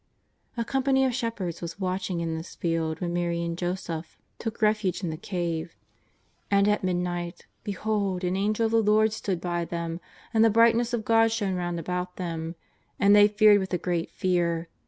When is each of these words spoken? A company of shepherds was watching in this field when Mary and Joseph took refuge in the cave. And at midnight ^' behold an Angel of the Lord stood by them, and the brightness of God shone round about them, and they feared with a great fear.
A 0.57 0.65
company 0.65 1.05
of 1.05 1.13
shepherds 1.13 1.61
was 1.61 1.79
watching 1.79 2.21
in 2.21 2.35
this 2.35 2.55
field 2.55 2.99
when 3.01 3.13
Mary 3.13 3.43
and 3.43 3.55
Joseph 3.55 4.17
took 4.39 4.59
refuge 4.59 5.03
in 5.03 5.11
the 5.11 5.15
cave. 5.15 5.75
And 6.49 6.67
at 6.67 6.83
midnight 6.83 7.45
^' 7.45 7.45
behold 7.63 8.23
an 8.23 8.35
Angel 8.35 8.65
of 8.65 8.71
the 8.71 8.81
Lord 8.81 9.13
stood 9.13 9.39
by 9.39 9.63
them, 9.63 10.01
and 10.33 10.43
the 10.43 10.49
brightness 10.49 10.93
of 10.95 11.05
God 11.05 11.31
shone 11.31 11.53
round 11.53 11.79
about 11.79 12.15
them, 12.15 12.55
and 12.99 13.15
they 13.15 13.27
feared 13.27 13.59
with 13.59 13.75
a 13.75 13.77
great 13.77 14.09
fear. 14.09 14.69